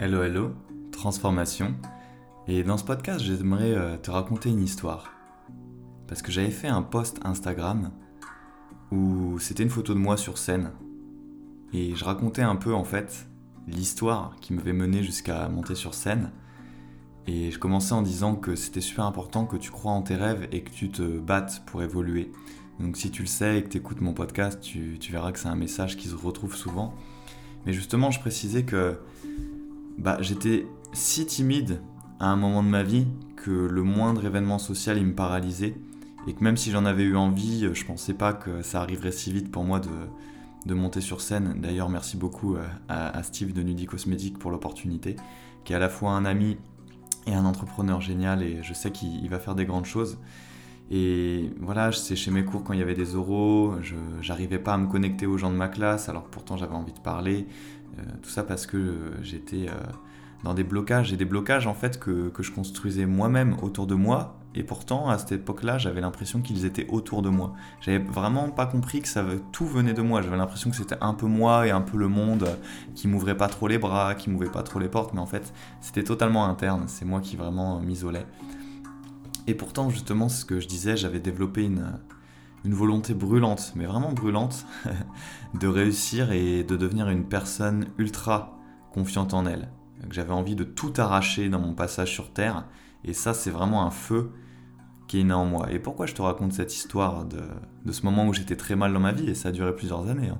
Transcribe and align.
Hello 0.00 0.24
Hello, 0.24 0.52
transformation. 0.90 1.76
Et 2.48 2.64
dans 2.64 2.76
ce 2.76 2.82
podcast, 2.82 3.20
j'aimerais 3.24 3.74
euh, 3.74 3.96
te 3.96 4.10
raconter 4.10 4.48
une 4.48 4.60
histoire. 4.60 5.12
Parce 6.08 6.20
que 6.20 6.32
j'avais 6.32 6.50
fait 6.50 6.66
un 6.66 6.82
post 6.82 7.20
Instagram 7.22 7.92
où 8.90 9.38
c'était 9.38 9.62
une 9.62 9.70
photo 9.70 9.94
de 9.94 10.00
moi 10.00 10.16
sur 10.16 10.36
scène. 10.36 10.72
Et 11.72 11.94
je 11.94 12.04
racontais 12.04 12.42
un 12.42 12.56
peu 12.56 12.74
en 12.74 12.82
fait 12.82 13.28
l'histoire 13.68 14.34
qui 14.40 14.52
m'avait 14.52 14.72
mené 14.72 15.04
jusqu'à 15.04 15.48
monter 15.48 15.76
sur 15.76 15.94
scène. 15.94 16.32
Et 17.28 17.52
je 17.52 17.58
commençais 17.60 17.94
en 17.94 18.02
disant 18.02 18.34
que 18.34 18.56
c'était 18.56 18.80
super 18.80 19.04
important 19.04 19.46
que 19.46 19.56
tu 19.56 19.70
crois 19.70 19.92
en 19.92 20.02
tes 20.02 20.16
rêves 20.16 20.48
et 20.50 20.64
que 20.64 20.70
tu 20.70 20.90
te 20.90 21.20
battes 21.20 21.62
pour 21.66 21.84
évoluer. 21.84 22.32
Donc 22.80 22.96
si 22.96 23.12
tu 23.12 23.22
le 23.22 23.28
sais 23.28 23.58
et 23.58 23.62
que 23.62 23.68
tu 23.68 23.78
écoutes 23.78 24.00
mon 24.00 24.12
podcast, 24.12 24.60
tu, 24.60 24.98
tu 24.98 25.12
verras 25.12 25.30
que 25.30 25.38
c'est 25.38 25.46
un 25.46 25.54
message 25.54 25.96
qui 25.96 26.08
se 26.08 26.16
retrouve 26.16 26.56
souvent. 26.56 26.94
Mais 27.64 27.72
justement, 27.72 28.10
je 28.10 28.18
précisais 28.18 28.64
que 28.64 28.98
bah, 29.98 30.18
j'étais 30.20 30.66
si 30.92 31.26
timide 31.26 31.80
à 32.20 32.26
un 32.26 32.36
moment 32.36 32.62
de 32.62 32.68
ma 32.68 32.82
vie 32.82 33.06
que 33.36 33.50
le 33.50 33.82
moindre 33.82 34.24
événement 34.24 34.58
social 34.58 34.96
il 34.98 35.06
me 35.06 35.14
paralysait 35.14 35.74
et 36.26 36.32
que 36.32 36.42
même 36.42 36.56
si 36.56 36.70
j'en 36.70 36.84
avais 36.84 37.02
eu 37.02 37.16
envie, 37.16 37.68
je 37.72 37.84
pensais 37.84 38.14
pas 38.14 38.32
que 38.32 38.62
ça 38.62 38.80
arriverait 38.80 39.12
si 39.12 39.32
vite 39.32 39.50
pour 39.50 39.64
moi 39.64 39.80
de, 39.80 39.90
de 40.66 40.74
monter 40.74 41.00
sur 41.00 41.20
scène. 41.20 41.54
D'ailleurs, 41.60 41.88
merci 41.90 42.16
beaucoup 42.16 42.56
euh, 42.56 42.66
à, 42.88 43.22
Steve 43.22 43.52
de 43.52 43.62
Nudie 43.62 43.86
Cosmétique 43.86 44.38
pour 44.38 44.50
l'opportunité, 44.50 45.16
qui 45.64 45.72
est 45.72 45.76
à 45.76 45.78
la 45.78 45.88
fois 45.88 46.12
un 46.12 46.24
ami 46.24 46.56
et 47.26 47.34
un 47.34 47.44
entrepreneur 47.44 48.00
génial 48.00 48.42
et 48.42 48.62
je 48.62 48.74
sais 48.74 48.90
qu'il 48.90 49.28
va 49.28 49.38
faire 49.38 49.54
des 49.54 49.66
grandes 49.66 49.86
choses. 49.86 50.18
Et 50.90 51.50
voilà, 51.60 51.92
c'est 51.92 52.16
chez 52.16 52.30
mes 52.30 52.44
cours 52.44 52.62
quand 52.62 52.74
il 52.74 52.78
y 52.78 52.82
avait 52.82 52.94
des 52.94 53.16
oraux, 53.16 53.74
je 53.80 53.94
n'arrivais 54.28 54.58
pas 54.58 54.74
à 54.74 54.78
me 54.78 54.86
connecter 54.86 55.26
aux 55.26 55.38
gens 55.38 55.50
de 55.50 55.56
ma 55.56 55.68
classe, 55.68 56.10
alors 56.10 56.24
pourtant 56.24 56.58
j'avais 56.58 56.74
envie 56.74 56.92
de 56.92 57.00
parler. 57.00 57.46
Euh, 57.98 58.02
tout 58.22 58.30
ça 58.30 58.42
parce 58.42 58.66
que 58.66 58.94
j'étais 59.22 59.68
euh, 59.68 59.92
dans 60.42 60.54
des 60.54 60.64
blocages, 60.64 61.12
et 61.12 61.16
des 61.16 61.24
blocages 61.24 61.66
en 61.66 61.74
fait 61.74 61.98
que, 61.98 62.28
que 62.28 62.42
je 62.42 62.52
construisais 62.52 63.06
moi-même 63.06 63.56
autour 63.62 63.86
de 63.86 63.94
moi, 63.94 64.38
et 64.54 64.62
pourtant 64.62 65.08
à 65.08 65.18
cette 65.18 65.32
époque-là 65.32 65.78
j'avais 65.78 66.00
l'impression 66.00 66.40
qu'ils 66.40 66.64
étaient 66.64 66.86
autour 66.88 67.22
de 67.22 67.28
moi. 67.28 67.54
J'avais 67.80 67.98
vraiment 67.98 68.50
pas 68.50 68.66
compris 68.66 69.00
que 69.00 69.08
ça 69.08 69.24
tout 69.52 69.66
venait 69.66 69.94
de 69.94 70.02
moi, 70.02 70.22
j'avais 70.22 70.36
l'impression 70.36 70.70
que 70.70 70.76
c'était 70.76 70.98
un 71.00 71.14
peu 71.14 71.26
moi 71.26 71.66
et 71.66 71.70
un 71.70 71.80
peu 71.80 71.96
le 71.96 72.08
monde 72.08 72.48
qui 72.94 73.08
m'ouvrait 73.08 73.36
pas 73.36 73.48
trop 73.48 73.68
les 73.68 73.78
bras, 73.78 74.14
qui 74.14 74.30
m'ouvrait 74.30 74.52
pas 74.52 74.62
trop 74.62 74.78
les 74.78 74.88
portes, 74.88 75.14
mais 75.14 75.20
en 75.20 75.26
fait 75.26 75.52
c'était 75.80 76.04
totalement 76.04 76.46
interne, 76.46 76.84
c'est 76.86 77.04
moi 77.04 77.20
qui 77.20 77.36
vraiment 77.36 77.80
m'isolais. 77.80 78.26
Et 79.46 79.54
pourtant 79.54 79.90
justement 79.90 80.28
ce 80.28 80.44
que 80.44 80.58
je 80.58 80.66
disais, 80.66 80.96
j'avais 80.96 81.20
développé 81.20 81.64
une, 81.64 81.92
une 82.64 82.74
volonté 82.74 83.14
brûlante, 83.14 83.72
mais 83.76 83.86
vraiment 83.86 84.12
brûlante, 84.12 84.66
de 85.54 85.66
réussir 85.66 86.32
et 86.32 86.64
de 86.64 86.76
devenir 86.76 87.08
une 87.08 87.26
personne 87.26 87.86
ultra 87.98 88.58
confiante 88.92 89.34
en 89.34 89.46
elle. 89.46 89.70
J'avais 90.10 90.32
envie 90.32 90.56
de 90.56 90.64
tout 90.64 90.92
arracher 90.96 91.48
dans 91.48 91.60
mon 91.60 91.74
passage 91.74 92.12
sur 92.12 92.32
Terre, 92.32 92.66
et 93.04 93.12
ça 93.12 93.34
c'est 93.34 93.50
vraiment 93.50 93.84
un 93.84 93.90
feu 93.90 94.30
qui 95.06 95.20
est 95.20 95.24
né 95.24 95.34
en 95.34 95.44
moi. 95.44 95.70
Et 95.70 95.78
pourquoi 95.78 96.06
je 96.06 96.14
te 96.14 96.22
raconte 96.22 96.52
cette 96.52 96.74
histoire 96.74 97.24
de, 97.24 97.92
ce 97.92 98.02
moment 98.02 98.26
où 98.26 98.32
j'étais 98.32 98.56
très 98.56 98.76
mal 98.76 98.92
dans 98.92 99.00
ma 99.00 99.12
vie, 99.12 99.28
et 99.28 99.34
ça 99.34 99.50
a 99.50 99.52
duré 99.52 99.74
plusieurs 99.74 100.08
années, 100.08 100.30
hein, 100.30 100.38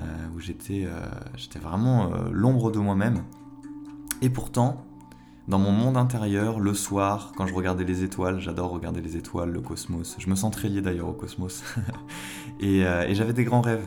euh, 0.00 0.28
où 0.34 0.40
j'étais 0.40 0.86
euh, 0.86 1.60
vraiment 1.60 2.12
euh, 2.12 2.28
l'ombre 2.30 2.70
de 2.70 2.78
moi-même. 2.78 3.22
Et 4.22 4.30
pourtant, 4.30 4.84
dans 5.48 5.58
mon 5.58 5.70
monde 5.70 5.96
intérieur, 5.96 6.58
le 6.58 6.74
soir, 6.74 7.32
quand 7.36 7.46
je 7.46 7.54
regardais 7.54 7.84
les 7.84 8.02
étoiles, 8.02 8.40
j'adore 8.40 8.70
regarder 8.70 9.00
les 9.00 9.16
étoiles, 9.16 9.50
le 9.50 9.60
cosmos. 9.60 10.16
Je 10.18 10.28
me 10.28 10.34
sens 10.34 10.50
très 10.50 10.68
lié 10.68 10.80
d'ailleurs 10.80 11.08
au 11.08 11.14
cosmos. 11.14 11.62
Euh, 12.62 13.02
et, 13.02 13.14
j'avais 13.14 13.34
des 13.34 13.44
grands 13.44 13.60
rêves. 13.60 13.86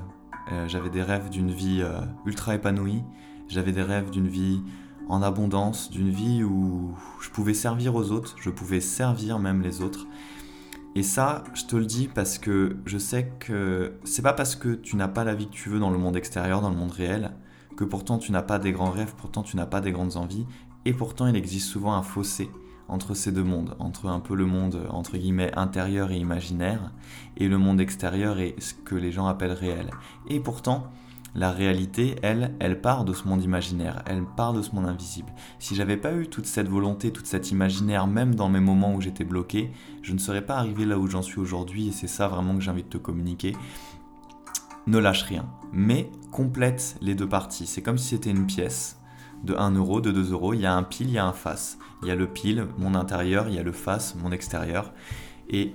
Euh, 0.51 0.67
j'avais 0.67 0.91
des 0.91 1.01
rêves 1.01 1.31
d'une 1.31 1.49
vie 1.49 1.79
euh, 1.81 2.01
ultra 2.27 2.53
épanouie. 2.53 3.01
J'avais 3.47 3.71
des 3.71 3.81
rêves 3.81 4.11
d'une 4.11 4.27
vie 4.27 4.61
en 5.07 5.23
abondance, 5.23 5.89
d'une 5.89 6.11
vie 6.11 6.43
où 6.43 6.93
je 7.19 7.31
pouvais 7.31 7.55
servir 7.55 7.95
aux 7.95 8.11
autres, 8.11 8.35
je 8.39 8.51
pouvais 8.51 8.79
servir 8.79 9.39
même 9.39 9.63
les 9.63 9.81
autres. 9.81 10.05
Et 10.93 11.01
ça, 11.01 11.43
je 11.55 11.65
te 11.65 11.75
le 11.75 11.87
dis 11.87 12.07
parce 12.07 12.37
que 12.37 12.77
je 12.85 12.99
sais 12.99 13.31
que 13.39 13.93
c'est 14.03 14.21
pas 14.21 14.33
parce 14.33 14.55
que 14.55 14.75
tu 14.75 14.95
n'as 14.97 15.07
pas 15.07 15.23
la 15.23 15.33
vie 15.33 15.47
que 15.47 15.53
tu 15.53 15.69
veux 15.69 15.79
dans 15.79 15.89
le 15.89 15.97
monde 15.97 16.15
extérieur, 16.15 16.61
dans 16.61 16.69
le 16.69 16.75
monde 16.75 16.91
réel, 16.91 17.31
que 17.75 17.83
pourtant 17.83 18.19
tu 18.19 18.31
n'as 18.31 18.43
pas 18.43 18.59
des 18.59 18.71
grands 18.71 18.91
rêves, 18.91 19.15
pourtant 19.17 19.41
tu 19.41 19.57
n'as 19.57 19.65
pas 19.65 19.81
des 19.81 19.91
grandes 19.91 20.15
envies, 20.15 20.45
et 20.89 20.93
pourtant, 20.93 21.27
il 21.27 21.35
existe 21.35 21.67
souvent 21.67 21.93
un 21.93 22.01
fossé 22.01 22.49
entre 22.87 23.13
ces 23.13 23.31
deux 23.31 23.43
mondes, 23.43 23.75
entre 23.77 24.07
un 24.07 24.19
peu 24.19 24.33
le 24.33 24.47
monde 24.47 24.87
entre 24.89 25.17
guillemets 25.19 25.55
intérieur 25.55 26.09
et 26.09 26.17
imaginaire, 26.17 26.91
et 27.37 27.47
le 27.47 27.59
monde 27.59 27.79
extérieur 27.79 28.39
et 28.39 28.55
ce 28.57 28.73
que 28.73 28.95
les 28.95 29.11
gens 29.11 29.27
appellent 29.27 29.51
réel. 29.51 29.91
Et 30.29 30.39
pourtant, 30.39 30.87
la 31.35 31.51
réalité, 31.51 32.15
elle, 32.23 32.55
elle 32.59 32.81
part 32.81 33.05
de 33.05 33.13
ce 33.13 33.27
monde 33.27 33.43
imaginaire, 33.43 34.01
elle 34.07 34.23
part 34.35 34.53
de 34.53 34.63
ce 34.63 34.73
monde 34.73 34.87
invisible. 34.87 35.31
Si 35.59 35.75
j'avais 35.75 35.95
pas 35.95 36.11
eu 36.15 36.25
toute 36.25 36.47
cette 36.47 36.69
volonté, 36.69 37.11
toute 37.11 37.27
cette 37.27 37.51
imaginaire, 37.51 38.07
même 38.07 38.33
dans 38.33 38.49
mes 38.49 38.59
moments 38.59 38.95
où 38.95 38.99
j'étais 38.99 39.25
bloqué, 39.25 39.71
je 40.01 40.13
ne 40.13 40.17
serais 40.17 40.43
pas 40.43 40.57
arrivé 40.57 40.85
là 40.85 40.97
où 40.97 41.05
j'en 41.05 41.21
suis 41.21 41.39
aujourd'hui, 41.39 41.89
et 41.89 41.91
c'est 41.91 42.07
ça 42.07 42.27
vraiment 42.27 42.55
que 42.55 42.61
j'ai 42.61 42.71
envie 42.71 42.81
de 42.81 42.89
te 42.89 42.97
communiquer. 42.97 43.55
Ne 44.87 44.97
lâche 44.97 45.21
rien, 45.21 45.45
mais 45.71 46.09
complète 46.31 46.97
les 46.99 47.13
deux 47.13 47.29
parties. 47.29 47.67
C'est 47.67 47.83
comme 47.83 47.99
si 47.99 48.07
c'était 48.07 48.31
une 48.31 48.47
pièce 48.47 48.98
de 49.43 49.55
1 49.55 49.71
euro, 49.71 50.01
de 50.01 50.11
2 50.11 50.31
euros, 50.31 50.53
il 50.53 50.61
y 50.61 50.65
a 50.65 50.73
un 50.73 50.83
pile, 50.83 51.07
il 51.07 51.13
y 51.13 51.17
a 51.17 51.25
un 51.25 51.33
face. 51.33 51.77
Il 52.01 52.07
y 52.07 52.11
a 52.11 52.15
le 52.15 52.27
pile, 52.27 52.67
mon 52.77 52.95
intérieur, 52.95 53.47
il 53.47 53.55
y 53.55 53.59
a 53.59 53.63
le 53.63 53.71
face, 53.71 54.15
mon 54.15 54.31
extérieur. 54.31 54.93
Et 55.49 55.73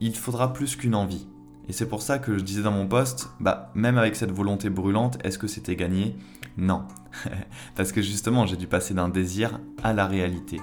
il 0.00 0.16
faudra 0.16 0.52
plus 0.52 0.76
qu'une 0.76 0.94
envie. 0.94 1.26
Et 1.68 1.72
c'est 1.72 1.88
pour 1.88 2.02
ça 2.02 2.18
que 2.18 2.36
je 2.36 2.44
disais 2.44 2.62
dans 2.62 2.72
mon 2.72 2.86
poste, 2.86 3.30
bah 3.40 3.70
même 3.74 3.96
avec 3.96 4.16
cette 4.16 4.32
volonté 4.32 4.68
brûlante, 4.68 5.18
est-ce 5.24 5.38
que 5.38 5.46
c'était 5.46 5.76
gagné? 5.76 6.16
Non. 6.58 6.82
Parce 7.74 7.92
que 7.92 8.02
justement, 8.02 8.46
j'ai 8.46 8.56
dû 8.56 8.66
passer 8.66 8.92
d'un 8.92 9.08
désir 9.08 9.60
à 9.82 9.92
la 9.92 10.06
réalité. 10.06 10.60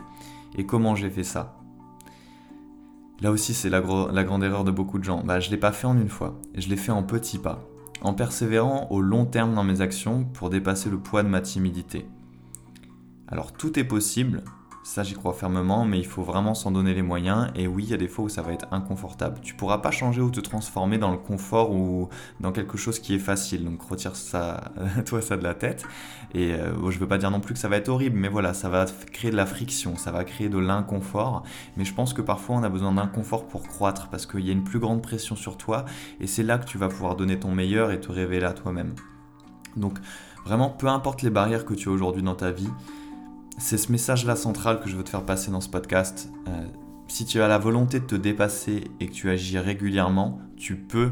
Et 0.58 0.66
comment 0.66 0.96
j'ai 0.96 1.10
fait 1.10 1.24
ça? 1.24 1.58
Là 3.22 3.32
aussi, 3.32 3.54
c'est 3.54 3.70
la, 3.70 3.82
grande 3.82 4.44
erreur 4.44 4.64
de 4.64 4.72
beaucoup 4.72 5.00
de 5.00 5.04
gens. 5.04 5.24
Bah, 5.24 5.40
je 5.40 5.48
ne 5.48 5.52
l'ai 5.52 5.60
pas 5.60 5.72
fait 5.72 5.88
en 5.88 5.98
une 5.98 6.10
fois, 6.10 6.40
je 6.56 6.70
l'ai 6.70 6.78
fait 6.78 6.92
en 6.92 7.04
petits 7.04 7.38
pas, 7.38 7.64
en 8.02 8.14
persévérant 8.14 8.88
au 8.90 9.02
long 9.02 9.26
terme 9.26 9.54
dans 9.54 9.64
mes 9.64 9.82
actions 9.82 10.24
pour 10.24 10.50
dépasser 10.50 10.90
le 10.90 10.98
poids 10.98 11.24
de 11.24 11.30
ma 11.30 11.42
timidité. 11.42 12.08
Alors 13.32 13.54
tout 13.54 13.80
est 13.80 13.84
possible, 13.86 14.44
ça 14.84 15.04
j'y 15.04 15.14
crois 15.14 15.34
fermement, 15.34 15.86
mais 15.86 16.00
il 16.00 16.06
faut 16.06 16.24
vraiment 16.24 16.56
s'en 16.56 16.72
donner 16.72 16.94
les 16.94 17.04
moyens. 17.04 17.50
Et 17.56 17.68
oui, 17.68 17.84
il 17.84 17.90
y 17.92 17.94
a 17.94 17.98
des 17.98 18.08
fois 18.08 18.26
où 18.26 18.30
ça 18.30 18.42
va 18.42 18.52
être 18.52 18.66
inconfortable. 18.72 19.40
Tu 19.42 19.54
pourras 19.54 19.78
pas 19.78 19.92
changer 19.92 20.22
ou 20.22 20.32
te 20.32 20.40
transformer 20.40 20.98
dans 20.98 21.12
le 21.12 21.18
confort 21.18 21.72
ou 21.72 22.10
dans 22.40 22.52
quelque 22.52 22.78
chose 22.78 23.00
qui 23.00 23.14
est 23.14 23.20
facile. 23.20 23.64
Donc 23.64 23.82
retire 23.84 24.16
ça, 24.16 24.72
toi 25.06 25.22
ça 25.22 25.38
de 25.38 25.44
la 25.44 25.54
tête. 25.54 25.86
Et 26.34 26.54
euh, 26.54 26.90
je 26.90 26.98
veux 26.98 27.08
pas 27.08 27.20
dire 27.20 27.30
non 27.30 27.40
plus 27.40 27.54
que 27.54 27.60
ça 27.60 27.70
va 27.70 27.78
être 27.78 27.90
horrible, 27.90 28.18
mais 28.18 28.28
voilà, 28.28 28.54
ça 28.54 28.70
va 28.70 28.86
créer 29.14 29.30
de 29.30 29.36
la 29.36 29.46
friction, 29.46 29.96
ça 29.98 30.12
va 30.12 30.24
créer 30.24 30.50
de 30.50 30.58
l'inconfort. 30.58 31.44
Mais 31.78 31.86
je 31.86 31.94
pense 31.94 32.14
que 32.14 32.22
parfois 32.22 32.56
on 32.56 32.64
a 32.64 32.70
besoin 32.70 32.92
d'inconfort 32.92 33.48
pour 33.48 33.68
croître 33.68 34.10
parce 34.10 34.26
qu'il 34.26 34.46
y 34.46 34.50
a 34.50 34.54
une 34.54 34.64
plus 34.64 34.80
grande 34.80 35.04
pression 35.04 35.36
sur 35.36 35.58
toi. 35.58 35.86
Et 36.20 36.28
c'est 36.28 36.44
là 36.44 36.58
que 36.58 36.66
tu 36.66 36.80
vas 36.80 36.90
pouvoir 36.90 37.16
donner 37.16 37.40
ton 37.40 37.52
meilleur 37.52 37.92
et 37.92 38.00
te 38.00 38.12
révéler 38.12 38.46
à 38.46 38.54
toi-même. 38.54 38.96
Donc 39.78 40.00
vraiment, 40.44 40.70
peu 40.70 40.88
importe 40.88 41.22
les 41.22 41.30
barrières 41.30 41.66
que 41.66 41.76
tu 41.76 41.88
as 41.88 41.92
aujourd'hui 41.92 42.24
dans 42.24 42.36
ta 42.36 42.52
vie, 42.52 42.70
c'est 43.62 43.78
ce 43.78 43.92
message-là 43.92 44.36
central 44.36 44.82
que 44.82 44.90
je 44.90 44.96
veux 44.96 45.04
te 45.04 45.10
faire 45.10 45.24
passer 45.24 45.52
dans 45.52 45.62
ce 45.62 45.70
podcast. 45.70 46.30
Euh, 46.48 46.66
si 47.08 47.26
tu 47.26 47.42
as 47.42 47.48
la 47.48 47.60
volonté 47.60 48.00
de 48.00 48.06
te 48.06 48.16
dépasser 48.16 48.86
et 49.00 49.08
que 49.08 49.14
tu 49.14 49.30
agis 49.30 49.60
régulièrement, 49.60 50.40
tu 50.58 50.76
peux 50.76 51.12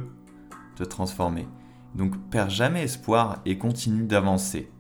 te 0.76 0.84
transformer. 0.84 1.48
Donc 1.94 2.18
perds 2.32 2.50
jamais 2.50 2.84
espoir 2.84 3.40
et 3.46 3.60
continue 3.60 4.06
d'avancer. 4.06 4.72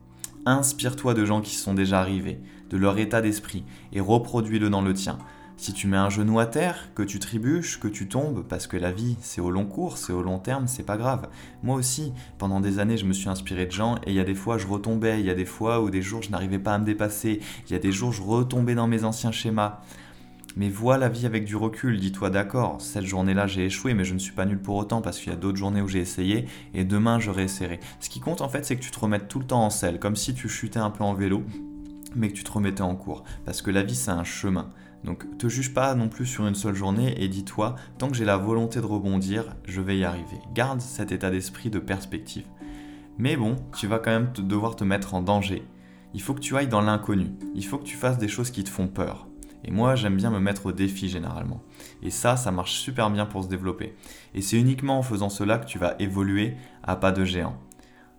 Inspire-toi 0.48 1.14
de 1.14 1.26
gens 1.26 1.42
qui 1.42 1.56
sont 1.56 1.76
déjà 1.76 2.00
arrivés, 2.00 2.42
de 2.72 2.78
leur 2.78 2.98
état 2.98 3.22
d'esprit, 3.22 3.64
et 3.94 4.00
reproduis-le 4.00 4.72
dans 4.72 4.82
le 4.82 4.94
tien. 4.94 5.20
Si 5.60 5.74
tu 5.74 5.88
mets 5.88 5.98
un 5.98 6.10
genou 6.10 6.40
à 6.40 6.46
terre, 6.46 6.88
que 6.96 7.04
tu 7.04 7.20
trébuches, 7.20 7.82
que 7.82 7.90
tu 7.90 8.08
tombes, 8.08 8.46
parce 8.48 8.66
que 8.66 8.78
la 8.78 8.94
vie, 8.94 9.18
c'est 9.20 9.42
au 9.42 9.52
long 9.52 9.66
cours, 9.66 9.98
c'est 9.98 10.14
au 10.14 10.24
long 10.24 10.40
terme, 10.40 10.68
c'est 10.68 10.84
pas 10.84 10.96
grave. 10.96 11.28
Moi 11.64 11.76
aussi, 11.76 12.14
pendant 12.38 12.62
des 12.62 12.80
années, 12.80 12.96
je 12.96 13.04
me 13.04 13.12
suis 13.12 13.28
inspiré 13.28 13.66
de 13.66 13.72
gens, 13.72 13.98
et 14.06 14.12
il 14.12 14.14
y 14.14 14.22
a 14.22 14.24
des 14.24 14.36
fois, 14.36 14.58
je 14.58 14.66
retombais, 14.66 15.20
il 15.20 15.26
y 15.26 15.30
a 15.30 15.36
des 15.36 15.44
fois 15.44 15.82
où 15.82 15.90
des 15.90 16.02
jours, 16.02 16.22
je 16.22 16.30
n'arrivais 16.30 16.60
pas 16.60 16.76
à 16.76 16.80
me 16.80 16.86
dépasser, 16.86 17.42
il 17.68 17.74
y 17.74 17.76
a 17.76 17.80
des 17.80 17.92
jours, 17.92 18.14
je 18.14 18.22
retombais 18.22 18.74
dans 18.74 18.88
mes 18.88 19.04
anciens 19.04 19.34
schémas. 19.34 19.82
Mais 20.56 20.70
vois 20.70 20.98
la 20.98 21.10
vie 21.10 21.26
avec 21.26 21.44
du 21.44 21.58
recul, 21.58 22.00
dis-toi 22.00 22.30
d'accord, 22.30 22.80
cette 22.80 23.06
journée-là 23.06 23.46
j'ai 23.46 23.66
échoué, 23.66 23.94
mais 23.94 24.06
je 24.06 24.14
ne 24.14 24.20
suis 24.20 24.32
pas 24.32 24.46
nul 24.46 24.60
pour 24.60 24.78
autant 24.78 25.02
parce 25.02 25.20
qu'il 25.20 25.30
y 25.30 25.36
a 25.36 25.38
d'autres 25.38 25.58
journées 25.58 25.82
où 25.82 25.90
j'ai 25.90 26.00
essayé 26.00 26.46
et 26.74 26.86
demain 26.86 27.20
je 27.20 27.32
réessayerai. 27.32 27.82
Ce 28.00 28.10
qui 28.10 28.22
compte 28.22 28.40
en 28.40 28.48
fait, 28.48 28.66
c'est 28.66 28.78
que 28.78 28.82
tu 28.82 28.92
te 28.92 29.00
remettes 29.00 29.28
tout 29.28 29.40
le 29.40 29.46
temps 29.46 29.66
en 29.66 29.70
selle, 29.70 30.00
comme 30.00 30.16
si 30.16 30.34
tu 30.34 30.48
chutais 30.48 30.80
un 30.80 30.90
peu 30.90 31.04
en 31.04 31.14
vélo, 31.14 31.44
mais 32.16 32.30
que 32.30 32.34
tu 32.34 32.46
te 32.46 32.52
remettais 32.52 32.82
en 32.82 32.96
cours. 32.96 33.24
Parce 33.46 33.62
que 33.62 33.72
la 33.72 33.84
vie 33.84 33.96
c'est 33.96 34.12
un 34.12 34.24
chemin. 34.24 34.70
Donc 35.04 35.38
te 35.38 35.48
juge 35.48 35.74
pas 35.74 35.96
non 35.96 36.10
plus 36.10 36.26
sur 36.26 36.46
une 36.46 36.56
seule 36.56 36.76
journée 36.76 37.22
et 37.22 37.28
dis-toi, 37.28 37.76
tant 37.98 38.10
que 38.10 38.16
j'ai 38.16 38.26
la 38.26 38.38
volonté 38.38 38.82
de 38.82 38.86
rebondir, 38.86 39.56
je 39.66 39.82
vais 39.82 39.98
y 39.98 40.04
arriver. 40.04 40.38
Garde 40.54 40.82
cet 40.82 41.12
état 41.12 41.32
d'esprit 41.32 41.70
de 41.70 41.80
perspective. 41.80 42.46
Mais 43.18 43.36
bon, 43.36 43.56
tu 43.76 43.88
vas 43.88 44.00
quand 44.00 44.12
même 44.12 44.32
devoir 44.38 44.76
te 44.76 44.84
mettre 44.84 45.14
en 45.14 45.22
danger. 45.22 45.64
Il 46.14 46.22
faut 46.22 46.34
que 46.34 46.40
tu 46.40 46.58
ailles 46.58 46.68
dans 46.68 46.82
l'inconnu. 46.82 47.32
Il 47.54 47.66
faut 47.66 47.78
que 47.78 47.84
tu 47.84 47.98
fasses 47.98 48.18
des 48.18 48.28
choses 48.28 48.52
qui 48.52 48.64
te 48.64 48.70
font 48.70 48.88
peur. 48.88 49.28
Et 49.64 49.72
moi, 49.72 49.96
j'aime 49.96 50.16
bien 50.16 50.32
me 50.32 50.40
mettre 50.40 50.68
au 50.68 50.72
défi 50.72 51.10
généralement. 51.10 51.62
Et 52.02 52.10
ça, 52.10 52.38
ça 52.38 52.52
marche 52.52 52.74
super 52.74 53.10
bien 53.10 53.26
pour 53.26 53.44
se 53.44 53.50
développer. 53.50 53.96
Et 54.34 54.42
c'est 54.42 54.58
uniquement 54.58 54.98
en 54.98 55.04
faisant 55.04 55.30
cela 55.30 55.58
que 55.58 55.66
tu 55.66 55.78
vas 55.78 55.96
évoluer 56.00 56.56
à 56.84 56.96
pas 56.96 57.12
de 57.12 57.26
géant. 57.26 57.58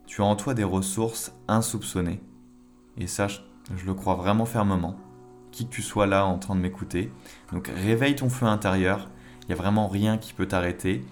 Tu 0.07 0.23
as 0.23 0.25
en 0.25 0.37
toi 0.37 0.55
des 0.55 0.65
ressources 0.65 1.33
insoupçonnées. 1.49 2.21
Et 2.99 3.07
ça, 3.07 3.27
Je 3.29 3.87
le 3.87 3.95
crois 3.95 4.17
vraiment 4.17 4.47
fermement. 4.47 4.97
Qui 5.53 5.67
que 5.67 5.73
tu 5.73 5.83
sois 5.83 6.07
là 6.07 6.27
en 6.27 6.39
train 6.39 6.55
de 6.55 6.61
m'écouter. 6.61 7.13
Donc 7.53 7.69
réveille 7.69 8.17
ton 8.17 8.29
feu 8.29 8.47
intérieur. 8.47 9.11
Il 9.43 9.47
n'y 9.49 9.53
a 9.53 9.57
vraiment 9.57 9.89
rien 9.89 10.19
qui 10.19 10.33
peut 10.33 10.47
t'arrêter 10.47 11.05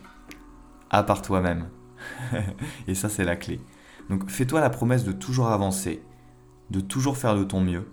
à 0.91 1.03
part 1.03 1.23
toi-même. 1.23 1.69
et 2.89 2.95
ça, 2.95 3.09
c'est 3.09 3.25
la 3.25 3.37
clé. 3.37 3.61
Donc 4.11 4.31
fais-toi 4.31 4.61
la 4.61 4.71
promesse 4.71 5.05
de 5.05 5.13
toujours 5.13 5.49
avancer, 5.49 6.03
de 6.71 6.81
toujours 6.81 7.17
faire 7.17 7.37
de 7.37 7.45
ton 7.45 7.61
mieux 7.61 7.91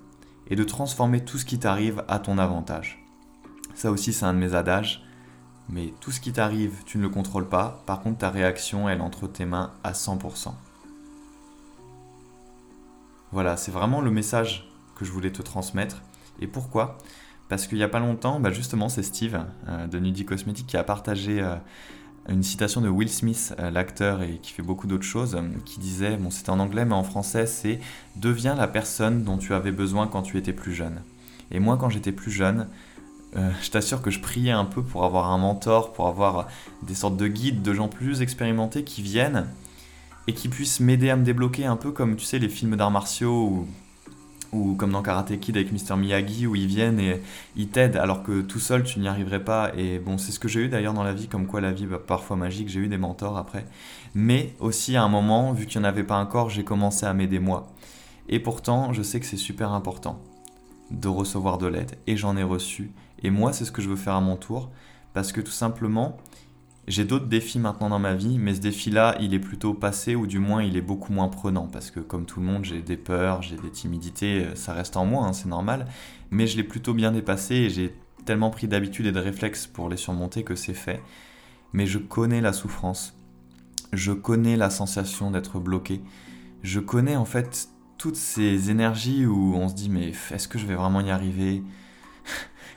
et 0.47 0.55
de 0.55 0.63
transformer 0.63 1.23
tout 1.23 1.37
ce 1.37 1.45
qui 1.45 1.59
t'arrive 1.59 2.03
à 2.07 2.19
ton 2.19 2.37
avantage. 2.37 3.03
Ça 3.73 3.91
aussi, 3.91 4.13
c'est 4.13 4.25
un 4.25 4.33
de 4.33 4.39
mes 4.39 4.55
adages. 4.55 5.05
Mais 5.67 5.93
tout 5.99 6.11
ce 6.11 6.19
qui 6.19 6.31
t'arrive, 6.31 6.83
tu 6.85 6.97
ne 6.97 7.03
le 7.03 7.09
contrôles 7.09 7.49
pas. 7.49 7.83
Par 7.85 8.01
contre, 8.01 8.19
ta 8.19 8.29
réaction, 8.29 8.87
elle 8.87 9.01
entre 9.01 9.27
tes 9.27 9.45
mains 9.45 9.73
à 9.83 9.93
100%. 9.93 10.53
Voilà, 13.31 13.57
c'est 13.57 13.71
vraiment 13.71 14.01
le 14.01 14.11
message 14.11 14.69
que 14.95 15.05
je 15.05 15.11
voulais 15.11 15.31
te 15.31 15.41
transmettre. 15.41 16.03
Et 16.39 16.47
pourquoi? 16.47 16.97
Parce 17.47 17.67
qu'il 17.67 17.77
n'y 17.77 17.83
a 17.83 17.87
pas 17.87 17.99
longtemps, 17.99 18.39
bah 18.39 18.51
justement, 18.51 18.89
c'est 18.89 19.03
Steve 19.03 19.39
euh, 19.67 19.87
de 19.87 19.99
Nudie 19.99 20.25
Cosmétique 20.25 20.67
qui 20.67 20.77
a 20.77 20.83
partagé 20.83 21.41
euh, 21.41 21.55
une 22.27 22.41
citation 22.41 22.81
de 22.81 22.89
Will 22.89 23.09
Smith, 23.09 23.53
euh, 23.59 23.69
l'acteur 23.69 24.23
et 24.23 24.39
qui 24.41 24.51
fait 24.51 24.63
beaucoup 24.63 24.87
d'autres 24.87 25.03
choses, 25.03 25.37
qui 25.63 25.79
disait, 25.79 26.17
bon 26.17 26.31
c'était 26.31 26.49
en 26.49 26.59
anglais 26.59 26.85
mais 26.85 26.95
en 26.95 27.03
français, 27.03 27.45
c'est 27.45 27.79
Deviens 28.15 28.55
la 28.55 28.67
personne 28.67 29.23
dont 29.23 29.37
tu 29.37 29.53
avais 29.53 29.71
besoin 29.71 30.07
quand 30.07 30.23
tu 30.23 30.37
étais 30.37 30.53
plus 30.53 30.73
jeune. 30.73 31.01
Et 31.51 31.59
moi 31.59 31.77
quand 31.77 31.89
j'étais 31.89 32.11
plus 32.11 32.31
jeune, 32.31 32.67
je 33.35 33.69
t'assure 33.69 34.01
que 34.01 34.09
je 34.09 34.21
priais 34.21 34.51
un 34.51 34.63
peu 34.63 34.81
pour 34.81 35.03
avoir 35.03 35.29
un 35.29 35.37
mentor, 35.37 35.91
pour 35.91 36.07
avoir 36.07 36.47
des 36.83 36.95
sortes 36.95 37.17
de 37.17 37.27
guides, 37.27 37.61
de 37.61 37.73
gens 37.73 37.89
plus 37.89 38.21
expérimentés 38.21 38.85
qui 38.85 39.01
viennent 39.01 39.47
et 40.27 40.33
qui 40.33 40.47
puissent 40.47 40.79
m'aider 40.79 41.09
à 41.09 41.17
me 41.17 41.23
débloquer 41.23 41.65
un 41.65 41.75
peu 41.75 41.91
comme 41.91 42.15
tu 42.15 42.23
sais 42.23 42.39
les 42.39 42.47
films 42.47 42.77
d'arts 42.77 42.91
martiaux 42.91 43.47
ou, 43.47 43.67
comme 44.77 44.91
dans 44.91 45.01
Karate 45.01 45.39
Kid 45.39 45.57
avec 45.57 45.71
Mr 45.71 45.95
Miyagi 45.97 46.47
où 46.47 46.55
ils 46.55 46.67
viennent 46.67 46.99
et 46.99 47.21
ils 47.55 47.67
t'aident 47.67 47.97
alors 47.97 48.23
que 48.23 48.41
tout 48.41 48.59
seul 48.59 48.83
tu 48.83 48.99
n'y 48.99 49.07
arriverais 49.07 49.43
pas. 49.43 49.71
Et 49.75 49.99
bon 49.99 50.17
c'est 50.17 50.31
ce 50.31 50.39
que 50.39 50.47
j'ai 50.47 50.61
eu 50.61 50.69
d'ailleurs 50.69 50.93
dans 50.93 51.03
la 51.03 51.13
vie 51.13 51.27
comme 51.27 51.47
quoi 51.47 51.61
la 51.61 51.71
vie 51.71 51.85
va 51.85 51.99
parfois 51.99 52.35
magique 52.35 52.69
j'ai 52.69 52.79
eu 52.79 52.87
des 52.87 52.97
mentors 52.97 53.37
après. 53.37 53.65
Mais 54.13 54.53
aussi 54.59 54.95
à 54.95 55.03
un 55.03 55.09
moment 55.09 55.51
vu 55.53 55.65
qu'il 55.65 55.81
n'y 55.81 55.85
en 55.85 55.89
avait 55.89 56.03
pas 56.03 56.17
encore 56.17 56.49
j'ai 56.49 56.63
commencé 56.63 57.05
à 57.05 57.13
m'aider 57.13 57.39
moi. 57.39 57.67
Et 58.29 58.39
pourtant 58.39 58.93
je 58.93 59.01
sais 59.01 59.19
que 59.19 59.25
c'est 59.25 59.37
super 59.37 59.71
important 59.71 60.19
de 60.91 61.07
recevoir 61.07 61.57
de 61.57 61.67
l'aide. 61.67 61.97
Et 62.07 62.15
j'en 62.15 62.37
ai 62.37 62.43
reçu. 62.43 62.91
Et 63.23 63.29
moi 63.29 63.53
c'est 63.53 63.65
ce 63.65 63.71
que 63.71 63.81
je 63.81 63.89
veux 63.89 63.95
faire 63.95 64.15
à 64.15 64.21
mon 64.21 64.35
tour 64.35 64.69
parce 65.13 65.31
que 65.31 65.41
tout 65.41 65.51
simplement 65.51 66.17
j'ai 66.87 67.03
d'autres 67.03 67.25
défis 67.25 67.57
maintenant 67.57 67.89
dans 67.89 67.99
ma 67.99 68.13
vie, 68.13 68.37
mais 68.37 68.53
ce 68.53 68.59
défi-là, 68.61 69.17
il 69.19 69.33
est 69.33 69.39
plutôt 69.39 69.73
passé, 69.73 70.15
ou 70.15 70.27
du 70.27 70.37
moins 70.37 70.61
il 70.61 70.77
est 70.77 70.81
beaucoup 70.81 71.11
moins 71.11 71.29
prenant, 71.29 71.67
parce 71.67 71.89
que 71.89 71.99
comme 71.99 72.25
tout 72.25 72.39
le 72.39 72.45
monde, 72.45 72.63
j'ai 72.63 72.81
des 72.81 72.97
peurs, 72.97 73.41
j'ai 73.41 73.55
des 73.55 73.71
timidités, 73.71 74.45
ça 74.53 74.73
reste 74.73 74.95
en 74.95 75.05
moi, 75.05 75.25
hein, 75.25 75.33
c'est 75.33 75.49
normal, 75.49 75.87
mais 76.29 76.45
je 76.45 76.57
l'ai 76.57 76.63
plutôt 76.63 76.93
bien 76.93 77.11
dépassé 77.11 77.55
et 77.55 77.69
j'ai 77.69 77.95
tellement 78.25 78.51
pris 78.51 78.67
d'habitude 78.67 79.07
et 79.07 79.11
de 79.11 79.19
réflexes 79.19 79.65
pour 79.67 79.89
les 79.89 79.97
surmonter 79.97 80.43
que 80.43 80.55
c'est 80.55 80.73
fait. 80.73 81.01
Mais 81.73 81.87
je 81.87 81.97
connais 81.97 82.41
la 82.41 82.53
souffrance, 82.53 83.17
je 83.91 84.11
connais 84.11 84.55
la 84.55 84.69
sensation 84.69 85.31
d'être 85.31 85.59
bloqué, 85.59 86.01
je 86.61 86.79
connais 86.79 87.15
en 87.15 87.25
fait 87.25 87.69
toutes 87.97 88.15
ces 88.15 88.69
énergies 88.69 89.25
où 89.25 89.55
on 89.55 89.69
se 89.69 89.73
dit 89.73 89.89
mais 89.89 90.11
est-ce 90.31 90.47
que 90.47 90.59
je 90.59 90.65
vais 90.65 90.75
vraiment 90.75 91.01
y 91.01 91.09
arriver? 91.09 91.63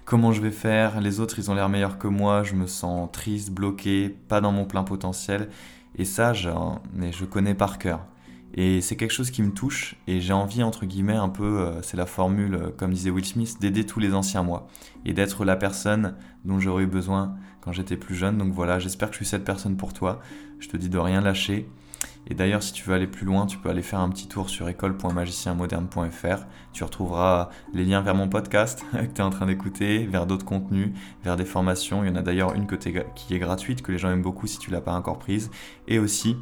Comment 0.08 0.32
je 0.32 0.40
vais 0.40 0.50
faire, 0.50 1.02
les 1.02 1.20
autres 1.20 1.38
ils 1.38 1.50
ont 1.50 1.54
l'air 1.54 1.68
meilleurs 1.68 1.98
que 1.98 2.08
moi, 2.08 2.42
je 2.42 2.54
me 2.54 2.66
sens 2.66 3.10
triste, 3.12 3.50
bloqué, 3.50 4.08
pas 4.08 4.40
dans 4.40 4.52
mon 4.52 4.64
plein 4.64 4.82
potentiel. 4.82 5.50
Et 5.96 6.06
ça, 6.06 6.32
mais 6.94 7.12
je 7.12 7.26
connais 7.26 7.54
par 7.54 7.78
cœur. 7.78 8.06
Et 8.54 8.80
c'est 8.80 8.96
quelque 8.96 9.12
chose 9.12 9.30
qui 9.30 9.42
me 9.42 9.52
touche 9.52 9.96
et 10.06 10.22
j'ai 10.22 10.32
envie, 10.32 10.62
entre 10.62 10.86
guillemets, 10.86 11.16
un 11.16 11.28
peu, 11.28 11.60
euh, 11.60 11.82
c'est 11.82 11.98
la 11.98 12.06
formule, 12.06 12.54
euh, 12.54 12.70
comme 12.74 12.94
disait 12.94 13.10
Will 13.10 13.26
Smith, 13.26 13.58
d'aider 13.60 13.84
tous 13.84 14.00
les 14.00 14.14
anciens 14.14 14.42
moi 14.42 14.66
et 15.04 15.12
d'être 15.12 15.44
la 15.44 15.56
personne 15.56 16.14
dont 16.46 16.58
j'aurais 16.58 16.84
eu 16.84 16.86
besoin 16.86 17.34
quand 17.60 17.72
j'étais 17.72 17.98
plus 17.98 18.14
jeune. 18.14 18.38
Donc 18.38 18.54
voilà, 18.54 18.78
j'espère 18.78 19.08
que 19.08 19.14
je 19.14 19.18
suis 19.18 19.26
cette 19.26 19.44
personne 19.44 19.76
pour 19.76 19.92
toi. 19.92 20.20
Je 20.58 20.68
te 20.68 20.78
dis 20.78 20.88
de 20.88 20.98
rien 20.98 21.20
lâcher. 21.20 21.68
Et 22.30 22.34
d'ailleurs, 22.34 22.62
si 22.62 22.72
tu 22.74 22.84
veux 22.84 22.94
aller 22.94 23.06
plus 23.06 23.24
loin, 23.24 23.46
tu 23.46 23.56
peux 23.56 23.70
aller 23.70 23.82
faire 23.82 24.00
un 24.00 24.10
petit 24.10 24.28
tour 24.28 24.50
sur 24.50 24.68
école.magicienmoderne.fr. 24.68 26.44
Tu 26.74 26.84
retrouveras 26.84 27.48
les 27.72 27.86
liens 27.86 28.02
vers 28.02 28.14
mon 28.14 28.28
podcast 28.28 28.84
que 28.92 29.06
tu 29.06 29.20
es 29.20 29.22
en 29.22 29.30
train 29.30 29.46
d'écouter, 29.46 30.06
vers 30.06 30.26
d'autres 30.26 30.44
contenus, 30.44 30.90
vers 31.24 31.36
des 31.36 31.46
formations. 31.46 32.04
Il 32.04 32.08
y 32.08 32.12
en 32.12 32.16
a 32.16 32.22
d'ailleurs 32.22 32.54
une 32.54 32.66
qui 32.66 33.34
est 33.34 33.38
gratuite, 33.38 33.80
que 33.80 33.92
les 33.92 33.98
gens 33.98 34.10
aiment 34.10 34.22
beaucoup 34.22 34.46
si 34.46 34.58
tu 34.58 34.70
l'as 34.70 34.82
pas 34.82 34.92
encore 34.92 35.18
prise. 35.18 35.50
Et 35.88 35.98
aussi 35.98 36.36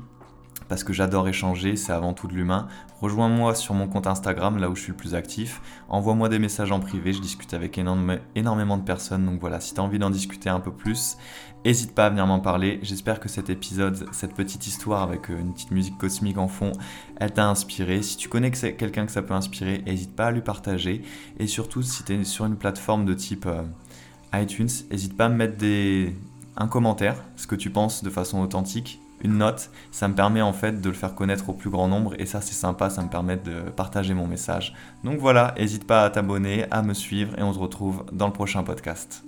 parce 0.68 0.84
que 0.84 0.92
j'adore 0.92 1.28
échanger, 1.28 1.76
c'est 1.76 1.92
avant 1.92 2.12
tout 2.12 2.26
de 2.26 2.34
l'humain. 2.34 2.68
Rejoins-moi 3.00 3.54
sur 3.54 3.74
mon 3.74 3.88
compte 3.88 4.06
Instagram, 4.06 4.58
là 4.58 4.70
où 4.70 4.74
je 4.74 4.82
suis 4.82 4.92
le 4.92 4.96
plus 4.96 5.14
actif. 5.14 5.60
Envoie-moi 5.88 6.28
des 6.28 6.38
messages 6.38 6.72
en 6.72 6.80
privé, 6.80 7.12
je 7.12 7.20
discute 7.20 7.54
avec 7.54 7.78
énormément 7.78 8.76
de 8.76 8.82
personnes. 8.82 9.26
Donc 9.26 9.40
voilà, 9.40 9.60
si 9.60 9.74
tu 9.74 9.80
as 9.80 9.82
envie 9.82 9.98
d'en 9.98 10.10
discuter 10.10 10.48
un 10.48 10.60
peu 10.60 10.72
plus, 10.72 11.16
n'hésite 11.64 11.94
pas 11.94 12.06
à 12.06 12.10
venir 12.10 12.26
m'en 12.26 12.40
parler. 12.40 12.80
J'espère 12.82 13.20
que 13.20 13.28
cet 13.28 13.50
épisode, 13.50 14.08
cette 14.12 14.34
petite 14.34 14.66
histoire 14.66 15.02
avec 15.02 15.30
euh, 15.30 15.38
une 15.38 15.52
petite 15.52 15.70
musique 15.70 15.98
cosmique 15.98 16.38
en 16.38 16.48
fond, 16.48 16.72
elle 17.16 17.32
t'a 17.32 17.48
inspiré. 17.48 18.02
Si 18.02 18.16
tu 18.16 18.28
connais 18.28 18.50
quelqu'un 18.50 19.06
que 19.06 19.12
ça 19.12 19.22
peut 19.22 19.34
inspirer, 19.34 19.82
n'hésite 19.86 20.16
pas 20.16 20.26
à 20.26 20.30
lui 20.30 20.42
partager. 20.42 21.02
Et 21.38 21.46
surtout, 21.46 21.82
si 21.82 22.02
tu 22.02 22.14
es 22.14 22.24
sur 22.24 22.46
une 22.46 22.56
plateforme 22.56 23.04
de 23.04 23.14
type 23.14 23.46
euh, 23.46 23.62
iTunes, 24.34 24.70
n'hésite 24.90 25.16
pas 25.16 25.26
à 25.26 25.28
me 25.28 25.36
mettre 25.36 25.64
un 26.56 26.68
commentaire, 26.68 27.22
ce 27.36 27.46
que 27.46 27.54
tu 27.54 27.70
penses 27.70 28.02
de 28.02 28.10
façon 28.10 28.40
authentique 28.40 29.00
une 29.22 29.38
note, 29.38 29.70
ça 29.90 30.08
me 30.08 30.14
permet 30.14 30.42
en 30.42 30.52
fait 30.52 30.80
de 30.80 30.88
le 30.88 30.94
faire 30.94 31.14
connaître 31.14 31.48
au 31.48 31.52
plus 31.52 31.70
grand 31.70 31.88
nombre 31.88 32.14
et 32.18 32.26
ça 32.26 32.40
c'est 32.40 32.54
sympa, 32.54 32.90
ça 32.90 33.02
me 33.02 33.08
permet 33.08 33.36
de 33.36 33.60
partager 33.70 34.14
mon 34.14 34.26
message. 34.26 34.74
Donc 35.04 35.18
voilà, 35.18 35.54
n'hésite 35.58 35.86
pas 35.86 36.04
à 36.04 36.10
t'abonner, 36.10 36.66
à 36.70 36.82
me 36.82 36.94
suivre 36.94 37.38
et 37.38 37.42
on 37.42 37.52
se 37.52 37.58
retrouve 37.58 38.04
dans 38.12 38.26
le 38.26 38.32
prochain 38.32 38.62
podcast. 38.62 39.24